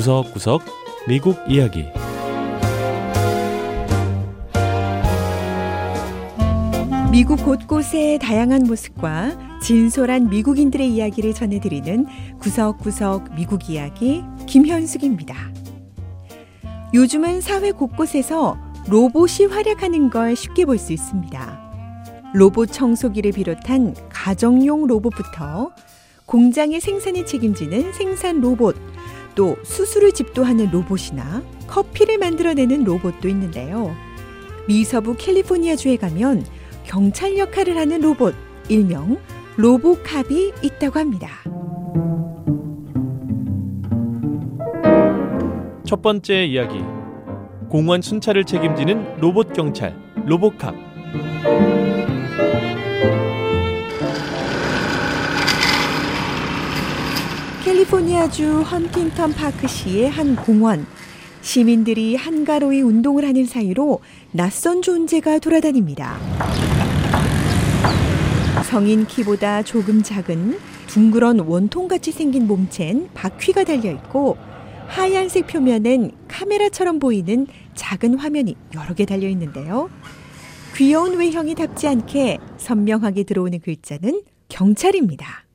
구석구석 0.00 0.62
미국 1.06 1.36
이야기 1.46 1.84
미국 7.12 7.44
곳곳의 7.44 8.18
다양한 8.18 8.62
모습과 8.62 9.60
진솔한 9.60 10.30
미국인들의 10.30 10.88
이야기를 10.88 11.34
전해드리는 11.34 12.06
구석구석 12.38 13.34
미국 13.34 13.68
이야기 13.68 14.24
김현숙입니다. 14.46 15.34
요즘은 16.94 17.42
사회 17.42 17.70
곳곳에서 17.70 18.56
로봇이 18.88 19.48
활약하는 19.50 20.08
걸 20.08 20.34
쉽게 20.34 20.64
볼 20.64 20.78
수 20.78 20.94
있습니다. 20.94 21.60
로봇 22.32 22.72
청소기를 22.72 23.32
비롯한 23.32 23.94
가정용 24.08 24.86
로봇부터 24.86 25.72
공장의 26.24 26.80
생산을 26.80 27.26
책임지는 27.26 27.92
생산 27.92 28.40
로봇, 28.40 28.76
또 29.34 29.56
수술을 29.62 30.12
집도하는 30.12 30.70
로봇이나 30.70 31.42
커피를 31.66 32.18
만들어내는 32.18 32.84
로봇도 32.84 33.28
있는데요. 33.28 33.94
미서부 34.66 35.16
캘리포니아주에 35.16 35.96
가면 35.96 36.44
경찰 36.84 37.38
역할을 37.38 37.76
하는 37.76 38.00
로봇, 38.00 38.34
일명 38.68 39.18
로보캅이 39.56 40.52
있다고 40.62 40.98
합니다. 40.98 41.28
첫 45.84 46.02
번째 46.02 46.44
이야기 46.44 46.78
공원 47.68 48.00
순찰을 48.00 48.44
책임지는 48.44 49.18
로봇 49.20 49.52
경찰 49.52 49.96
로보캅 50.26 50.74
캘리포니아주 57.80 58.62
헌팅턴 58.62 59.32
파크시의 59.32 60.10
한 60.10 60.36
공원. 60.36 60.86
시민들이 61.40 62.14
한가로이 62.14 62.82
운동을 62.82 63.24
하는 63.24 63.46
사이로 63.46 64.00
낯선 64.32 64.82
존재가 64.82 65.38
돌아다닙니다. 65.38 66.18
성인 68.64 69.06
키보다 69.06 69.62
조금 69.62 70.02
작은 70.02 70.58
둥그런 70.88 71.40
원통같이 71.40 72.12
생긴 72.12 72.46
몸체엔 72.46 73.08
바퀴가 73.14 73.64
달려 73.64 73.90
있고 73.92 74.36
하얀색 74.88 75.46
표면엔 75.46 76.12
카메라처럼 76.28 76.98
보이는 76.98 77.46
작은 77.74 78.18
화면이 78.18 78.56
여러 78.74 78.94
개 78.94 79.06
달려 79.06 79.26
있는데요. 79.28 79.88
귀여운 80.76 81.16
외형이 81.18 81.54
답지 81.54 81.88
않게 81.88 82.38
선명하게 82.58 83.22
들어오는 83.22 83.60
글자는 83.60 84.22
경찰입니다. 84.48 85.49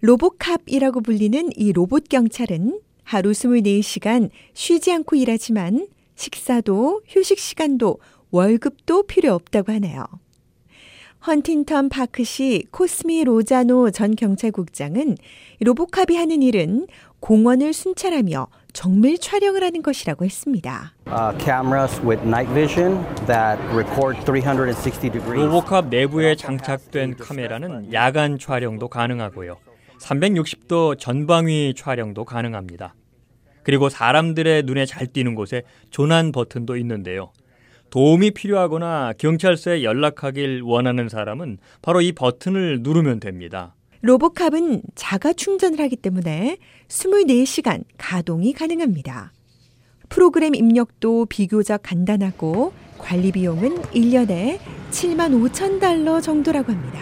로보캅이라고 0.00 1.02
불리는 1.02 1.50
이 1.56 1.72
로봇 1.72 2.08
경찰은 2.08 2.80
하루 3.04 3.32
24시간 3.32 4.30
쉬지 4.54 4.92
않고 4.92 5.16
일하지만 5.16 5.88
식사도 6.14 7.02
휴식 7.06 7.38
시간도 7.38 7.98
월급도 8.30 9.04
필요 9.04 9.34
없다고 9.34 9.72
하네요. 9.72 10.04
헌팅턴 11.26 11.90
파크시 11.90 12.64
코스미 12.70 13.24
로자노 13.24 13.90
전 13.90 14.16
경찰국장은 14.16 15.16
로보캅이 15.60 16.16
하는 16.16 16.40
일은 16.40 16.86
공원을 17.20 17.74
순찰하며 17.74 18.46
정밀 18.72 19.18
촬영을 19.18 19.62
하는 19.62 19.82
것이라고 19.82 20.24
했습니다. 20.24 20.94
로보캅 25.46 25.88
내부에 25.90 26.36
장착된 26.36 27.16
카메라는 27.18 27.92
야간 27.92 28.38
촬영도 28.38 28.88
가능하고요. 28.88 29.58
360도 30.00 30.98
전방위 30.98 31.74
촬영도 31.76 32.24
가능합니다. 32.24 32.94
그리고 33.62 33.88
사람들의 33.88 34.64
눈에 34.64 34.86
잘 34.86 35.06
띄는 35.06 35.34
곳에 35.34 35.62
조난 35.90 36.32
버튼도 36.32 36.76
있는데요. 36.78 37.32
도움이 37.90 38.30
필요하거나 38.32 39.14
경찰서에 39.18 39.82
연락하길 39.82 40.62
원하는 40.64 41.08
사람은 41.08 41.58
바로 41.82 42.00
이 42.00 42.12
버튼을 42.12 42.80
누르면 42.82 43.20
됩니다. 43.20 43.74
로보캅은 44.02 44.82
자가 44.94 45.32
충전을 45.34 45.80
하기 45.80 45.96
때문에 45.96 46.56
24시간 46.88 47.84
가동이 47.98 48.52
가능합니다. 48.52 49.32
프로그램 50.10 50.54
입력도 50.54 51.26
비교적 51.26 51.80
간단하고 51.82 52.72
관리 52.98 53.32
비용은 53.32 53.76
1년에 53.76 54.58
7만 54.90 55.50
5천 55.50 55.80
달러 55.80 56.20
정도라고 56.20 56.72
합니다. 56.72 56.98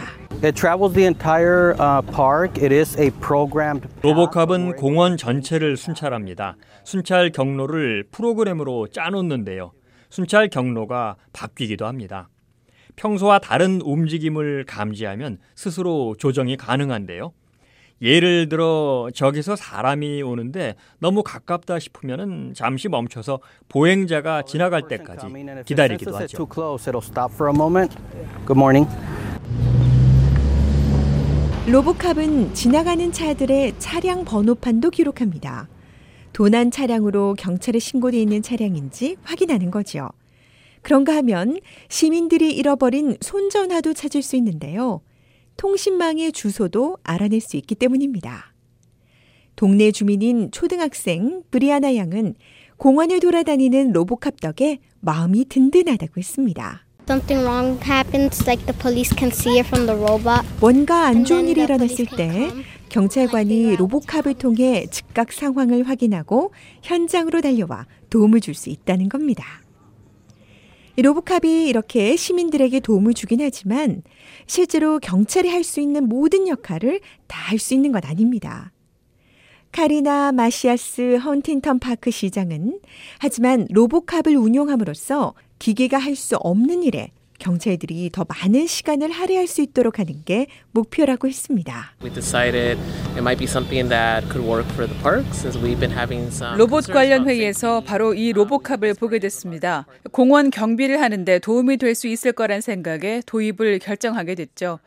로보캅은 4.03 4.77
공원 4.77 5.17
전체를 5.17 5.77
순찰합니다. 5.77 6.57
순찰 6.85 7.33
경로를 7.33 8.05
프로그램으로 8.13 8.87
짜놓는데요. 8.89 9.73
순찰 10.11 10.49
경로가 10.49 11.17
바뀌기도 11.33 11.87
합니다. 11.87 12.29
평소와 12.97 13.39
다른 13.39 13.81
움직임을 13.81 14.65
감지하면 14.67 15.39
스스로 15.57 16.15
조정이 16.19 16.57
가능한데요. 16.57 17.33
예를 18.01 18.49
들어 18.49 19.09
저기서 19.13 19.57
사람이 19.57 20.23
오는데 20.23 20.77
너무 20.99 21.23
가깝다 21.23 21.79
싶으면 21.79 22.55
잠시 22.55 22.89
멈춰서 22.89 23.41
보행자가 23.69 24.43
지나갈 24.43 24.87
때까지 24.89 25.27
기다리기도 25.65 26.17
하죠. 26.17 26.37
로보캅은 31.67 32.55
지나가는 32.55 33.13
차들의 33.13 33.75
차량 33.79 34.25
번호판도 34.25 34.91
기록합니다. 34.91 35.69
도난 36.33 36.71
차량으로 36.71 37.35
경찰에 37.39 37.79
신고되어 37.79 38.21
있는 38.21 38.43
차량인지 38.43 39.17
확인하는 39.23 39.71
거죠. 39.71 40.09
그런가 40.83 41.17
하면 41.17 41.59
시민들이 41.89 42.55
잃어버린 42.55 43.17
손전화도 43.21 43.93
찾을 43.93 44.23
수 44.23 44.37
있는데요. 44.37 45.01
통신망의 45.59 46.33
주소도 46.33 46.97
알아낼 47.03 47.41
수 47.43 47.59
있기 47.59 47.75
때문입니다. 47.75 48.55
동네 49.57 49.91
주민인 49.91 50.51
초등학생 50.53 51.43
브리아나 51.51 51.97
양은 51.97 52.35
공원을 52.79 53.21
돌아다니는 53.21 53.93
로보캅 53.93 54.37
덕에 54.41 54.79
마음이 55.01 55.47
든든하다고 55.49 56.15
했습니다. 56.17 56.87
뭔가 60.61 61.07
안 61.07 61.25
좋은 61.25 61.49
일이 61.49 61.63
일어났을 61.63 62.07
때 62.17 62.51
경찰관이 62.89 63.77
로보캅을 63.77 64.35
통해 64.35 64.87
즉각 64.91 65.33
상황을 65.33 65.89
확인하고 65.89 66.53
현장으로 66.83 67.41
달려와 67.41 67.87
도움을 68.11 68.41
줄 68.41 68.55
수 68.55 68.71
있다는 68.71 69.09
겁니다. 69.09 69.45
로보캅이 71.03 71.69
이렇게 71.69 72.17
시민들에게 72.17 72.81
도움을 72.81 73.15
주긴 73.15 73.41
하지만 73.41 74.03
실제로 74.47 74.99
경찰이 74.99 75.49
할 75.49 75.63
수 75.63 75.81
있는 75.81 76.09
모든 76.09 76.49
역할을 76.49 77.01
다 77.27 77.39
할 77.49 77.59
수 77.59 77.75
있는 77.75 77.93
건 77.93 78.03
아닙니다. 78.05 78.73
카리나 79.73 80.33
마시아스 80.33 81.17
헌팅턴 81.17 81.79
파크 81.79 82.11
시장은 82.11 82.81
하지만 83.19 83.67
로보캅을 83.71 84.37
운용함으로써 84.37 85.35
기계가 85.59 85.99
할 85.99 86.17
수 86.17 86.37
없는 86.37 86.83
일에 86.83 87.11
경찰들이 87.39 88.11
더 88.13 88.25
많은 88.29 88.67
시간을 88.67 89.11
할애할 89.11 89.47
수 89.47 89.61
있도록 89.63 89.99
하는 89.99 90.25
게 90.25 90.47
목표라고 90.73 91.29
했습니다. 91.29 91.93
로봇 96.57 96.87
관련 96.87 97.29
회의에서 97.29 97.81
바로 97.81 98.15
이 98.15 98.33
로보캅을 98.33 98.95
보게 98.95 99.19
됐습니다. 99.19 99.87
공원 100.13 100.51
경비를 100.51 101.01
하는데 101.01 101.39
도움이 101.39 101.77
될 101.77 101.95
수 101.95 102.07
있을 102.07 102.33
거란 102.33 102.61
생각에 102.61 103.23
도입을 103.27 103.79
결정하게 103.81 104.35
됐죠. 104.37 104.79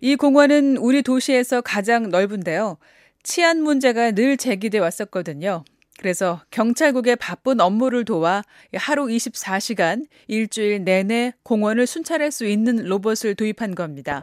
이 0.00 0.14
공원은 0.14 0.76
우리 0.76 1.02
도시에서 1.02 1.60
가장 1.62 2.10
넓은데요. 2.10 2.76
치안 3.22 3.62
문제가 3.62 4.12
늘 4.12 4.36
제기돼 4.36 4.78
왔었거든요. 4.78 5.64
그래서 5.98 6.40
경찰국의 6.50 7.16
바쁜 7.16 7.60
업무를 7.60 8.04
도와 8.04 8.42
하루 8.74 9.06
24시간 9.06 10.06
일주일 10.26 10.84
내내 10.84 11.32
공원을 11.42 11.86
순찰할 11.86 12.30
수 12.30 12.46
있는 12.46 12.84
로봇을 12.84 13.34
도입한 13.34 13.74
겁니다. 13.74 14.22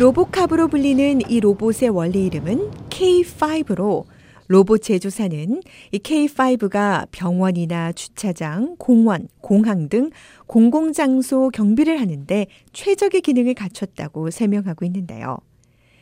로보캅으로 0.00 0.68
불리는 0.68 1.30
이 1.30 1.40
로봇의 1.40 1.88
원래 1.90 2.18
이름은 2.18 2.70
K5로 2.90 4.04
로봇 4.48 4.82
제조사는 4.82 5.62
이 5.92 5.98
K5가 5.98 7.08
병원이나 7.10 7.92
주차장, 7.92 8.76
공원, 8.76 9.28
공항 9.40 9.88
등 9.88 10.10
공공장소 10.46 11.50
경비를 11.50 12.00
하는데 12.00 12.46
최적의 12.72 13.22
기능을 13.22 13.54
갖췄다고 13.54 14.30
설명하고 14.30 14.84
있는데요. 14.84 15.38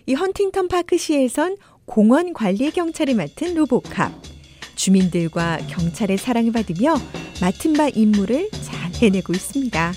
이 0.06 0.14
헌팅턴 0.14 0.68
파크시에선 0.68 1.56
공원 1.84 2.32
관리 2.32 2.70
경찰을 2.70 3.14
맡은 3.14 3.54
로보캅. 3.54 4.12
주민들과 4.76 5.58
경찰의 5.68 6.16
사랑을 6.16 6.52
받으며 6.52 6.94
맡은 7.40 7.74
바 7.74 7.88
임무를 7.88 8.50
잘 8.50 8.90
해내고 9.02 9.32
있습니다. 9.32 9.92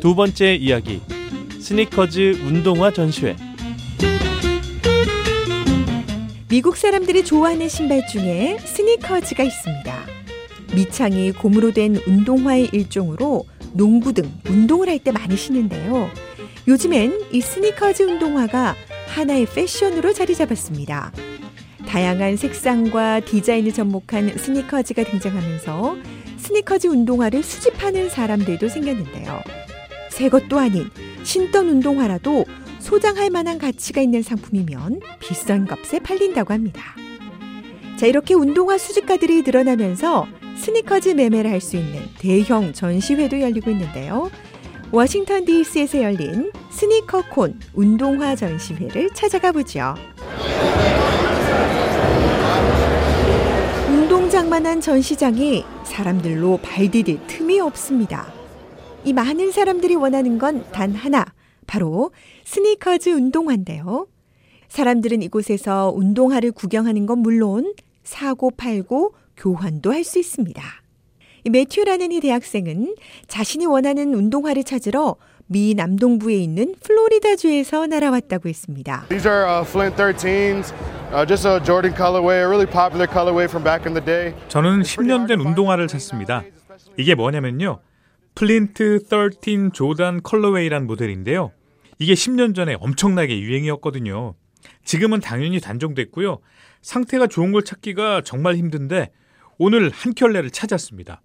두 0.00 0.14
번째 0.16 0.56
이야기 0.56 1.00
스니커즈 1.60 2.40
운동화 2.44 2.92
전시회 2.92 3.36
미국 6.48 6.76
사람들이 6.76 7.24
좋아하는 7.24 7.68
신발 7.68 8.06
중에 8.08 8.58
스니커즈가 8.58 9.44
있습니다. 9.44 10.06
밑창이 10.74 11.32
고무로 11.32 11.72
된 11.72 11.96
운동화의 12.06 12.70
일종으로 12.72 13.44
농구 13.74 14.12
등 14.12 14.30
운동을 14.48 14.88
할 14.88 14.98
때 14.98 15.10
많이 15.10 15.36
신는데요. 15.36 16.10
요즘엔 16.68 17.28
이 17.32 17.40
스니커즈 17.40 18.04
운동화가 18.04 18.74
하나의 19.08 19.46
패션으로 19.46 20.12
자리 20.12 20.34
잡았습니다. 20.34 21.12
다양한 21.86 22.36
색상과 22.36 23.20
디자인을 23.20 23.72
접목한 23.72 24.36
스니커즈가 24.36 25.04
등장하면서 25.04 25.96
스니커즈 26.38 26.86
운동화를 26.86 27.42
수집하는 27.42 28.08
사람들도 28.08 28.68
생겼는데요. 28.68 29.40
새 30.10 30.28
것도 30.28 30.58
아닌 30.58 30.88
신던 31.24 31.68
운동화라도 31.68 32.44
소장할 32.78 33.30
만한 33.30 33.58
가치가 33.58 34.00
있는 34.00 34.22
상품이면 34.22 35.00
비싼 35.20 35.66
값에 35.66 36.00
팔린다고 36.00 36.52
합니다. 36.52 36.82
자, 37.96 38.06
이렇게 38.06 38.34
운동화 38.34 38.78
수집가들이 38.78 39.42
늘어나면서 39.42 40.26
스니커즈 40.62 41.08
매매를 41.08 41.50
할 41.50 41.60
수 41.60 41.76
있는 41.76 42.00
대형 42.20 42.72
전시회도 42.72 43.40
열리고 43.40 43.68
있는데요. 43.72 44.30
워싱턴 44.92 45.44
DC에서 45.44 46.00
열린 46.02 46.52
스니커콘 46.70 47.58
운동화 47.74 48.36
전시회를 48.36 49.10
찾아가 49.12 49.50
보죠. 49.50 49.94
운동장만한 53.88 54.80
전시장이 54.80 55.64
사람들로 55.82 56.60
발디딜 56.62 57.26
틈이 57.26 57.58
없습니다. 57.58 58.32
이 59.04 59.12
많은 59.12 59.50
사람들이 59.50 59.96
원하는 59.96 60.38
건 60.38 60.62
단 60.70 60.92
하나, 60.94 61.24
바로 61.66 62.12
스니커즈 62.44 63.08
운동화인데요. 63.10 64.06
사람들은 64.68 65.22
이곳에서 65.22 65.92
운동화를 65.94 66.52
구경하는 66.52 67.06
건 67.06 67.18
물론 67.18 67.74
사고 68.04 68.50
팔고 68.52 69.14
교환도 69.46 69.92
할 69.92 70.04
수 70.04 70.20
있습니다. 70.20 70.62
매튜라는 71.50 72.12
이 72.12 72.20
대학생은 72.20 72.94
자신이 73.26 73.66
원하는 73.66 74.14
운동화를 74.14 74.62
찾으러 74.62 75.16
미 75.48 75.74
남동부에 75.74 76.36
있는 76.36 76.76
플로리다주에서 76.80 77.88
날아왔다고 77.88 78.48
했습니다. 78.48 79.06
These 79.08 79.28
are 79.28 79.44
uh, 79.44 79.68
Flint 79.68 79.96
13s, 79.96 80.72
uh, 81.12 81.26
just 81.26 81.46
a 81.48 81.58
Jordan 81.64 81.92
colorway, 81.96 82.38
a 82.38 82.46
really 82.46 82.70
popular 82.70 83.10
colorway 83.10 83.46
from 83.48 83.64
back 83.64 83.84
in 83.84 83.94
the 83.94 84.04
day. 84.04 84.32
저는 84.48 84.82
10년 84.82 85.26
된 85.26 85.40
운동화를 85.40 85.88
샀습니다. 85.88 86.44
이게 86.96 87.16
뭐냐면요. 87.16 87.80
플린트 88.36 89.06
13 89.10 89.72
조단 89.72 90.22
colorway란 90.22 90.86
모델인데요. 90.86 91.50
이게 91.98 92.14
10년 92.14 92.54
전에 92.54 92.76
엄청나게 92.78 93.40
유행이었거든요. 93.40 94.34
지금은 94.84 95.18
당연히 95.18 95.60
단종됐고요. 95.60 96.38
상태가 96.80 97.26
좋은 97.26 97.50
걸 97.50 97.64
찾기가 97.64 98.22
정말 98.24 98.54
힘든데 98.54 99.10
오늘 99.64 99.90
한 99.90 100.12
켤레를 100.12 100.50
찾았습니다. 100.50 101.22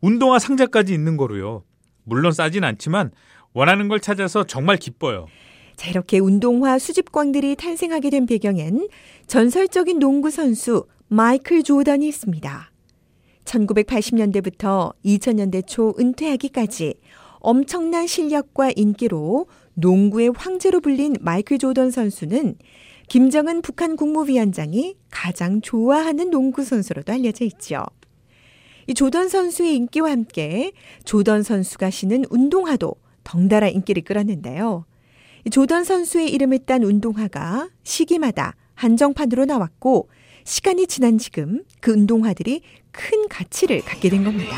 운동화 0.00 0.38
상자까지 0.38 0.94
있는 0.94 1.16
거로요. 1.16 1.64
물론 2.04 2.30
싸진 2.30 2.62
않지만 2.62 3.10
원하는 3.52 3.88
걸 3.88 3.98
찾아서 3.98 4.44
정말 4.44 4.76
기뻐요. 4.76 5.26
자, 5.74 5.90
이렇게 5.90 6.20
운동화 6.20 6.78
수집광들이 6.78 7.56
탄생하게 7.56 8.10
된 8.10 8.26
배경엔 8.26 8.86
전설적인 9.26 9.98
농구 9.98 10.30
선수 10.30 10.86
마이클 11.08 11.64
조던이 11.64 12.06
있습니다. 12.06 12.70
1980년대부터 13.44 14.94
2000년대 15.04 15.66
초 15.66 15.94
은퇴하기까지 15.98 16.94
엄청난 17.40 18.06
실력과 18.06 18.70
인기로 18.76 19.48
농구의 19.74 20.30
황제로 20.36 20.80
불린 20.80 21.16
마이클 21.20 21.58
조던 21.58 21.90
선수는 21.90 22.54
김정은 23.08 23.62
북한 23.62 23.96
국무위원장이 23.96 24.96
가장 25.10 25.60
좋아하는 25.60 26.30
농구 26.30 26.64
선수로도 26.64 27.12
알려져 27.12 27.44
있죠. 27.44 27.84
이 28.86 28.94
조던 28.94 29.28
선수의 29.28 29.76
인기와 29.76 30.10
함께 30.10 30.72
조던 31.04 31.42
선수가 31.42 31.90
신은 31.90 32.24
운동화도 32.30 32.94
덩달아 33.24 33.68
인기를 33.68 34.02
끌었는데요. 34.02 34.84
조던 35.50 35.84
선수의 35.84 36.30
이름을 36.32 36.60
딴 36.60 36.82
운동화가 36.82 37.68
시기마다 37.82 38.54
한정판으로 38.74 39.44
나왔고 39.44 40.08
시간이 40.44 40.86
지난 40.86 41.16
지금 41.16 41.62
그 41.80 41.92
운동화들이 41.92 42.60
큰 42.90 43.28
가치를 43.28 43.82
갖게 43.82 44.10
된 44.10 44.24
겁니다. 44.24 44.56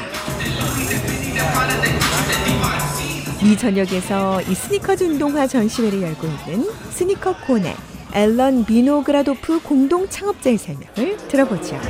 미 3.42 3.56
전역에서 3.56 4.42
이 4.42 4.54
스니커즈 4.54 5.04
운동화 5.04 5.46
전시회를 5.46 6.02
열고 6.02 6.26
있는 6.26 6.68
스니커 6.90 7.36
콘의 7.46 7.74
앨런 8.16 8.64
비노그라도프 8.64 9.60
공동 9.60 10.08
창업자의 10.08 10.56
설명을 10.56 11.18
들어보죠. 11.28 11.74
A 11.76 11.80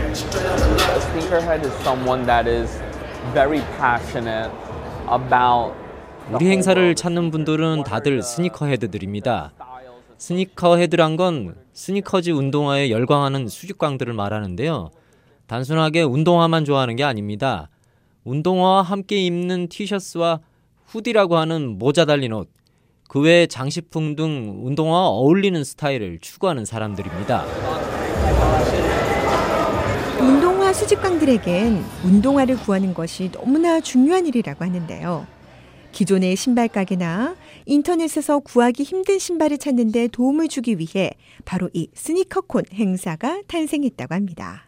sneakerhead 0.99 1.65
is 1.65 1.73
someone 1.83 2.27
that 2.27 2.51
is 2.51 2.83
very 3.33 3.63
passionate 3.79 4.51
about 5.07 5.73
우리 6.33 6.51
행사를 6.51 6.97
찾는 6.97 7.31
분들은 7.31 7.85
다들 7.85 8.23
sneakerhead들입니다. 8.23 9.53
sneakerhead란 10.19 11.17
건 11.17 11.55
스니커즈 11.73 12.31
운동화에 12.31 12.91
열광하는 12.91 13.47
수집광들을 13.47 14.13
말하는데요. 14.13 14.91
단순하게 15.47 16.03
운동화만 16.03 16.65
좋아하는 16.65 16.97
게 16.97 17.05
아닙니다. 17.05 17.71
운동화와 18.25 18.83
함께 18.83 19.25
입는 19.25 19.69
티셔츠와 19.69 20.41
hoodie라고 20.87 21.37
하는 21.37 21.79
모자 21.79 22.05
달린 22.05 22.33
옷, 22.33 22.49
그외 23.09 23.47
장식품 23.47 24.17
등 24.17 24.61
운동화와 24.65 25.09
어울리는 25.09 25.63
스타일을 25.63 26.19
추구하는 26.21 26.65
사람들입니다. 26.65 27.45
운동화 30.21 30.73
수집광들에겐 30.73 31.85
운동화를 32.05 32.57
구하는 32.59 32.95
것이 32.95 33.31
너무나 33.31 33.81
중요한 33.81 34.27
일이라고 34.27 34.65
하는데요. 34.65 35.27
기존의 35.93 36.37
신발 36.37 36.69
가게나 36.69 37.37
인터넷에서 37.65 38.41
구하기 38.41 38.83
힘든 38.83 39.19
신발을 39.19 39.59
찾는 39.59 39.93
데 39.93 40.09
도움을 40.09 40.49
주기 40.49 40.77
위해 40.79 41.11
바로 41.45 41.71
이 41.73 41.89
스니커콘 41.95 42.65
행사가 42.75 43.43
탄생했다고 43.47 44.15
합니다. 44.15 44.65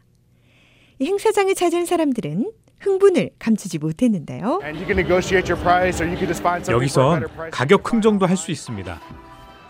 이 1.00 1.04
행사장을 1.04 1.54
찾은 1.54 1.84
사람들은 1.84 2.50
흥분을 2.80 3.30
감추지 3.38 3.78
못했는데요. 3.78 4.60
And 4.62 4.78
you 4.78 4.86
can 4.86 4.98
negotiate 4.98 5.50
your 5.50 5.60
price, 5.62 6.00
or 6.02 6.08
you 6.08 6.16
can 6.16 6.26
just 6.28 6.42
find 6.42 6.64
something 6.64 6.90
for 6.92 7.16
a 7.16 7.20
better 7.20 7.28
여기선. 7.28 7.50
가격 7.50 7.92
흥정도 7.92 8.26
할 8.26 8.36
수 8.36 8.50
있습니다. 8.50 9.00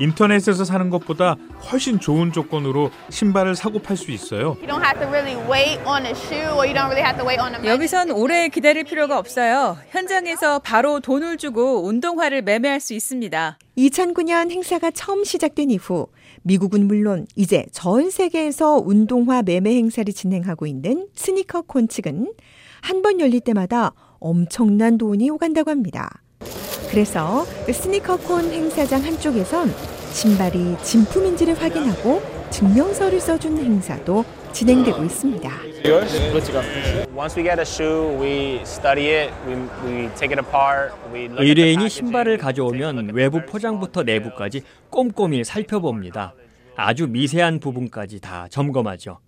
인터넷에서 0.00 0.64
사는 0.64 0.90
것보다 0.90 1.36
훨씬 1.72 1.98
좋은 1.98 2.30
조건으로 2.30 2.90
신발을 3.10 3.56
사고 3.56 3.80
팔 3.80 3.96
수 3.96 4.12
있어요. 4.12 4.56
You 4.60 4.68
don't 4.68 4.84
have 4.84 5.00
to 5.00 5.08
really 5.08 5.34
wait 5.50 5.80
on 5.84 6.06
a 6.06 6.12
shoe 6.12 6.54
or 6.54 6.64
you 6.68 6.72
don't 6.72 6.86
really 6.86 7.02
have 7.02 7.18
to 7.18 7.26
wait 7.26 7.40
on 7.40 7.54
a 7.56 7.68
여기선 7.68 8.12
오래 8.12 8.48
기다릴 8.48 8.84
필요가 8.84 9.18
없어요. 9.18 9.76
현장에서 9.90 10.60
바로 10.60 11.00
돈을 11.00 11.36
주고 11.36 11.84
운동화를 11.84 12.42
매매할 12.42 12.78
수 12.78 12.94
있습니다. 12.94 13.58
2009년 13.76 14.52
행사가 14.52 14.92
처음 14.92 15.24
시작된 15.24 15.70
이후 15.72 16.06
미국은 16.42 16.86
물론 16.86 17.26
이제 17.34 17.66
전 17.72 18.10
세계에서 18.10 18.80
운동화 18.84 19.42
매매 19.42 19.74
행사를 19.74 20.12
진행하고 20.12 20.66
있는 20.66 21.08
스니커 21.16 21.62
콘 21.62 21.88
측은 21.88 22.32
한 22.80 23.02
번 23.02 23.20
열릴 23.20 23.40
때마다 23.40 23.92
엄청난 24.18 24.98
돈이 24.98 25.30
오간다고 25.30 25.70
합니다. 25.70 26.22
그래서 26.90 27.44
그 27.66 27.72
스니커콘 27.72 28.50
행사장 28.50 29.04
한쪽에선 29.04 29.72
신발이 30.12 30.76
진품인지를 30.82 31.60
확인하고 31.60 32.22
증명서를 32.50 33.20
써주는 33.20 33.62
행사도 33.62 34.24
진행되고 34.52 35.04
있습니다. 35.04 35.50
의뢰인이 41.38 41.88
신발을 41.88 42.38
가져오면 42.38 43.10
외부 43.12 43.44
포장부터. 43.46 44.02
내부까지 44.02 44.62
꼼꼼히 44.90 45.44
살펴봅니다. 45.44 46.34
아주 46.74 47.06
미세한 47.06 47.60
부분까지 47.60 48.20
다 48.20 48.46
점검하죠. 48.50 49.18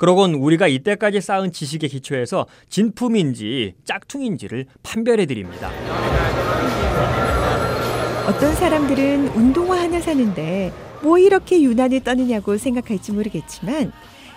그러곤 0.00 0.32
우리가 0.32 0.66
이때까지 0.66 1.20
쌓은 1.20 1.52
지식에 1.52 1.86
기초해서 1.86 2.46
진품인지 2.70 3.74
짝퉁인지를 3.84 4.64
판별해 4.82 5.26
드립니다. 5.26 5.70
어떤 8.26 8.54
사람들은 8.54 9.28
운동화 9.34 9.82
하나 9.82 10.00
사는데 10.00 10.72
뭐 11.02 11.18
이렇게 11.18 11.60
유난히 11.60 12.02
떠느냐고 12.02 12.56
생각할지 12.56 13.12
모르겠지만 13.12 13.92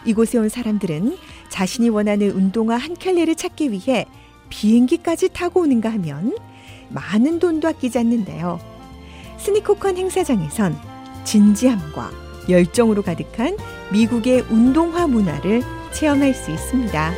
이곳에 0.05 0.37
온 0.37 0.49
사람들은 0.49 1.17
자신이 1.47 1.87
원하는 1.87 2.31
운동화 2.31 2.75
한 2.75 2.93
켤레를 2.95 3.35
찾기 3.35 3.71
위해 3.71 4.05
비행기까지 4.49 5.29
타고 5.29 5.61
오는가 5.61 5.89
하면 5.93 6.35
많은 6.89 7.39
돈도 7.39 7.69
아끼지 7.69 7.99
않는데요. 7.99 8.59
스니코컨 9.37 9.95
행사장에선 9.95 10.77
진지함과 11.23 12.22
열정으로 12.49 13.01
가득한 13.01 13.57
미국의 13.91 14.45
운동화 14.49 15.07
문화를 15.07 15.61
체험할 15.91 16.33
수 16.33 16.51
있습니다. 16.51 17.11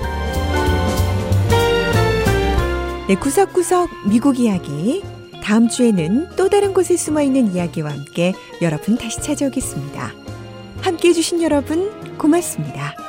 네, 3.08 3.16
구석구석 3.16 3.90
미국 4.10 4.40
이야기. 4.40 5.04
다음 5.44 5.70
주에는 5.70 6.30
또 6.36 6.50
다른 6.50 6.74
곳에 6.74 6.98
숨어 6.98 7.22
있는 7.22 7.54
이야기와 7.54 7.92
함께 7.92 8.34
여러분 8.64 8.98
다시 8.98 9.22
찾아오겠습니다. 9.22 10.12
함께 10.82 11.10
해주신 11.10 11.44
여러분 11.44 11.92
고맙습니다. 12.18 13.05